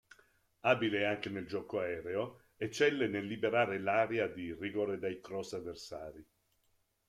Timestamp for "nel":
1.29-1.45, 3.07-3.27